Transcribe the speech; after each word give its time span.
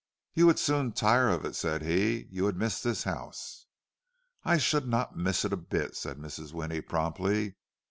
"You 0.33 0.47
would 0.47 0.57
soon 0.57 0.93
tire 0.93 1.29
of 1.29 1.45
it," 1.45 1.53
said 1.55 1.83
he. 1.83 2.25
"You 2.31 2.45
would 2.45 2.57
miss 2.57 2.81
this 2.81 3.03
house." 3.03 3.67
"I 4.43 4.57
should 4.57 4.87
not 4.87 5.15
miss 5.15 5.45
it 5.45 5.53
a 5.53 5.57
bit," 5.57 5.95
said 5.95 6.17
Mrs. 6.17 6.53
Winnie, 6.53 6.81
promptly. 6.81 7.53